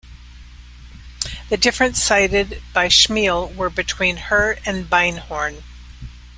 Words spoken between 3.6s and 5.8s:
between her and Beinhorn.